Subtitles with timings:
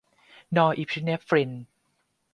[0.55, 1.51] นอร์เอพิเนฟริน